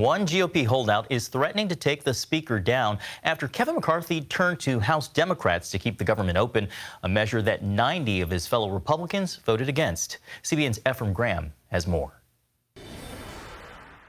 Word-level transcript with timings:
One 0.00 0.26
GOP 0.26 0.64
holdout 0.64 1.06
is 1.10 1.28
threatening 1.28 1.68
to 1.68 1.76
take 1.76 2.04
the 2.04 2.14
speaker 2.14 2.58
down 2.58 2.98
after 3.22 3.46
Kevin 3.46 3.74
McCarthy 3.74 4.22
turned 4.22 4.58
to 4.60 4.80
House 4.80 5.08
Democrats 5.08 5.70
to 5.72 5.78
keep 5.78 5.98
the 5.98 6.04
government 6.04 6.38
open, 6.38 6.70
a 7.02 7.08
measure 7.08 7.42
that 7.42 7.62
90 7.62 8.22
of 8.22 8.30
his 8.30 8.46
fellow 8.46 8.70
Republicans 8.70 9.36
voted 9.44 9.68
against. 9.68 10.16
CBN's 10.42 10.80
Ephraim 10.88 11.12
Graham 11.12 11.52
has 11.68 11.86
more. 11.86 12.22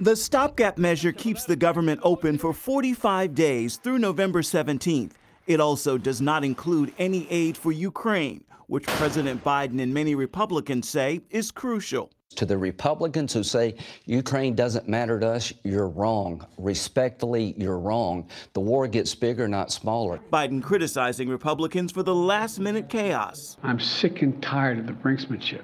The 0.00 0.16
stopgap 0.16 0.78
measure 0.78 1.12
keeps 1.12 1.44
the 1.44 1.54
government 1.54 2.00
open 2.02 2.38
for 2.38 2.54
45 2.54 3.34
days 3.34 3.76
through 3.76 3.98
November 3.98 4.40
17th. 4.40 5.12
It 5.46 5.60
also 5.60 5.98
does 5.98 6.22
not 6.22 6.44
include 6.44 6.94
any 6.96 7.30
aid 7.30 7.58
for 7.58 7.72
Ukraine, 7.72 8.42
which 8.68 8.86
President 8.86 9.44
Biden 9.44 9.82
and 9.82 9.92
many 9.92 10.14
Republicans 10.14 10.88
say 10.88 11.20
is 11.28 11.50
crucial. 11.50 12.10
To 12.34 12.46
the 12.46 12.58
Republicans 12.58 13.32
who 13.32 13.42
say 13.44 13.76
Ukraine 14.06 14.54
doesn't 14.54 14.88
matter 14.88 15.20
to 15.20 15.28
us, 15.28 15.52
you're 15.62 15.88
wrong. 15.88 16.44
Respectfully, 16.58 17.54
you're 17.56 17.78
wrong. 17.78 18.28
The 18.54 18.60
war 18.60 18.88
gets 18.88 19.14
bigger, 19.14 19.46
not 19.46 19.70
smaller. 19.70 20.18
Biden 20.32 20.62
criticizing 20.62 21.28
Republicans 21.28 21.92
for 21.92 22.02
the 22.02 22.14
last 22.14 22.58
minute 22.58 22.88
chaos. 22.88 23.56
I'm 23.62 23.78
sick 23.78 24.22
and 24.22 24.42
tired 24.42 24.78
of 24.80 24.86
the 24.86 24.92
brinksmanship, 24.92 25.62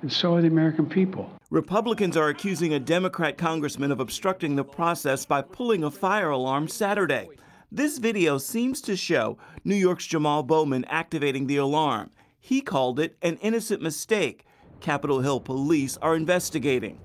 and 0.00 0.10
so 0.10 0.34
are 0.34 0.40
the 0.40 0.48
American 0.48 0.88
people. 0.88 1.30
Republicans 1.50 2.16
are 2.16 2.28
accusing 2.28 2.72
a 2.72 2.80
Democrat 2.80 3.36
congressman 3.36 3.92
of 3.92 4.00
obstructing 4.00 4.56
the 4.56 4.64
process 4.64 5.26
by 5.26 5.42
pulling 5.42 5.84
a 5.84 5.90
fire 5.90 6.30
alarm 6.30 6.68
Saturday. 6.68 7.28
This 7.70 7.98
video 7.98 8.38
seems 8.38 8.80
to 8.82 8.96
show 8.96 9.36
New 9.64 9.74
York's 9.74 10.06
Jamal 10.06 10.42
Bowman 10.42 10.84
activating 10.86 11.46
the 11.46 11.58
alarm. 11.58 12.10
He 12.40 12.62
called 12.62 12.98
it 12.98 13.16
an 13.20 13.36
innocent 13.42 13.82
mistake 13.82 14.46
Capitol 14.80 15.20
Hill 15.20 15.40
police 15.40 15.96
are 15.98 16.16
investigating. 16.16 16.98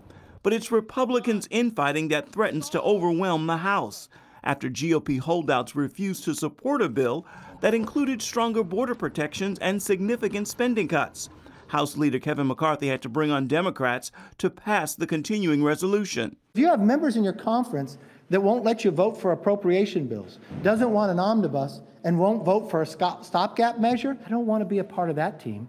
But 0.43 0.53
it's 0.53 0.71
Republicans' 0.71 1.47
infighting 1.49 2.07
that 2.09 2.29
threatens 2.29 2.69
to 2.69 2.81
overwhelm 2.81 3.47
the 3.47 3.57
House 3.57 4.09
after 4.43 4.69
GOP 4.69 5.19
holdouts 5.19 5.75
refused 5.75 6.23
to 6.25 6.35
support 6.35 6.81
a 6.81 6.89
bill 6.89 7.25
that 7.61 7.73
included 7.73 8.21
stronger 8.21 8.63
border 8.63 8.95
protections 8.95 9.57
and 9.59 9.81
significant 9.81 10.47
spending 10.47 10.87
cuts. 10.87 11.29
House 11.67 11.97
Leader 11.97 12.19
Kevin 12.19 12.47
McCarthy 12.47 12.87
had 12.87 13.01
to 13.01 13.09
bring 13.09 13.31
on 13.31 13.47
Democrats 13.47 14.11
to 14.37 14.49
pass 14.51 14.93
the 14.93 15.07
continuing 15.07 15.63
resolution. 15.63 16.35
If 16.53 16.59
you 16.59 16.67
have 16.67 16.79
members 16.79 17.17
in 17.17 17.23
your 17.23 17.33
conference 17.33 17.97
that 18.29 18.41
won't 18.41 18.63
let 18.63 18.85
you 18.85 18.91
vote 18.91 19.19
for 19.19 19.31
appropriation 19.31 20.05
bills, 20.07 20.37
doesn't 20.61 20.91
want 20.91 21.11
an 21.11 21.19
omnibus, 21.19 21.81
and 22.03 22.19
won't 22.19 22.45
vote 22.45 22.69
for 22.69 22.83
a 22.83 22.85
stopgap 22.85 23.79
measure, 23.79 24.15
I 24.25 24.29
don't 24.29 24.45
want 24.45 24.61
to 24.61 24.65
be 24.65 24.77
a 24.77 24.83
part 24.83 25.09
of 25.09 25.15
that 25.15 25.39
team. 25.39 25.67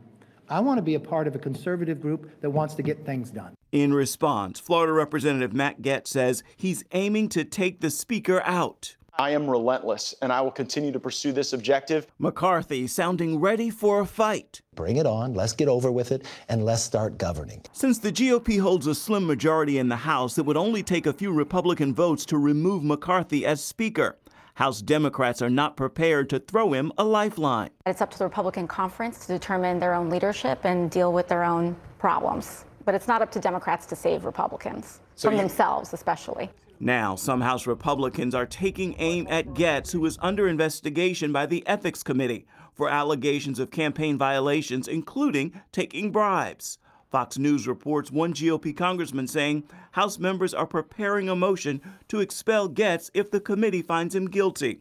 I 0.49 0.61
want 0.61 0.79
to 0.79 0.83
be 0.83 0.95
a 0.95 1.01
part 1.01 1.27
of 1.27 1.35
a 1.35 1.39
conservative 1.39 2.01
group 2.01 2.31
that 2.41 2.51
wants 2.51 2.75
to 2.75 2.83
get 2.83 3.05
things 3.05 3.31
done. 3.31 3.55
In 3.73 3.93
response, 3.93 4.61
Florida 4.61 4.93
Representative 4.93 5.53
Matt 5.53 5.83
Gaetz 5.83 6.09
says 6.09 6.45
he's 6.57 6.85
aiming 6.93 7.29
to 7.31 7.45
take 7.45 7.81
the 7.81 7.91
speaker 7.91 8.41
out. 8.45 8.97
I 9.19 9.31
am 9.31 9.49
relentless 9.49 10.15
and 10.21 10.31
I 10.31 10.43
will 10.43 10.51
continue 10.51 10.93
to 10.93 11.01
pursue 11.01 11.33
this 11.33 11.53
objective. 11.53 12.07
McCarthy 12.19 12.87
sounding 12.87 13.41
ready 13.41 13.71
for 13.71 14.01
a 14.01 14.07
fight. 14.07 14.61
Bring 14.75 14.97
it 14.97 15.07
on, 15.07 15.33
let's 15.33 15.55
get 15.55 15.69
over 15.69 15.91
with 15.91 16.13
it, 16.13 16.25
and 16.49 16.65
let's 16.65 16.83
start 16.83 17.17
governing. 17.17 17.63
Since 17.73 17.99
the 17.99 18.13
GOP 18.13 18.61
holds 18.61 18.87
a 18.87 18.95
slim 18.95 19.27
majority 19.27 19.79
in 19.79 19.89
the 19.89 19.97
House, 19.97 20.37
it 20.37 20.45
would 20.45 20.59
only 20.59 20.83
take 20.83 21.07
a 21.07 21.15
few 21.15 21.33
Republican 21.33 21.95
votes 21.95 22.27
to 22.27 22.37
remove 22.37 22.85
McCarthy 22.85 23.47
as 23.47 23.65
Speaker. 23.65 24.19
House 24.57 24.81
Democrats 24.81 25.43
are 25.43 25.51
not 25.51 25.77
prepared 25.77 26.31
to 26.31 26.39
throw 26.39 26.73
him 26.73 26.91
a 26.97 27.05
lifeline. 27.05 27.69
It's 27.85 28.01
up 28.01 28.11
to 28.13 28.19
the 28.19 28.25
Republican 28.25 28.67
conference 28.67 29.27
to 29.27 29.35
determine 29.35 29.79
their 29.79 29.93
own 29.93 30.09
leadership 30.09 30.65
and 30.65 30.91
deal 30.91 31.13
with 31.13 31.29
their 31.29 31.45
own 31.45 31.77
problems. 31.99 32.65
But 32.87 32.95
it's 32.95 33.07
not 33.07 33.21
up 33.21 33.31
to 33.33 33.39
Democrats 33.39 33.85
to 33.85 33.97
save 33.97 34.25
Republicans, 34.25 35.01
so 35.15 35.29
from 35.29 35.37
you... 35.37 35.43
themselves 35.43 35.93
especially. 35.93 36.49
Now, 36.81 37.17
some 37.17 37.43
House 37.43 37.67
Republicans 37.67 38.35
are 38.35 38.47
taking 38.47 38.95
aim 38.99 39.27
at 39.29 39.49
Gaetz, 39.49 39.93
who 39.93 40.07
is 40.07 40.19
under 40.23 40.49
investigation 40.49 41.33
by 41.33 41.45
the 41.45 41.63
Ethics 41.67 42.03
Committee 42.03 42.47
for 42.73 42.89
allegations 42.89 43.59
of 43.59 43.71
campaign 43.71 44.17
violations, 44.17 44.89
including 44.89 45.61
taking 45.71 46.11
bribes. 46.11 46.79
Fox 47.11 47.39
News 47.39 47.69
reports 47.69 48.11
one 48.11 48.35
GOP 48.35 48.77
congressman 48.77 49.27
saying 49.27 49.65
House 49.93 50.19
members 50.19 50.53
are 50.53 50.67
preparing 50.67 51.29
a 51.29 51.37
motion 51.37 51.81
to 52.09 52.21
expel 52.21 52.69
Gaetz 52.69 53.11
if 53.15 53.31
the 53.31 53.41
committee 53.41 53.83
finds 53.83 54.15
him 54.15 54.27
guilty. 54.29 54.81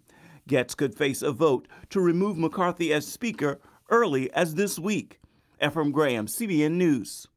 Gaetz 0.50 0.76
could 0.76 0.96
face 0.96 1.22
a 1.22 1.32
vote 1.32 1.68
to 1.90 2.00
remove 2.00 2.38
McCarthy 2.38 2.92
as 2.92 3.08
Speaker 3.08 3.60
early 3.90 4.32
as 4.34 4.56
this 4.56 4.78
week. 4.80 5.20
Ephraim 5.64 5.92
Graham, 5.92 6.28
CBN 6.28 6.74
News. 6.74 7.28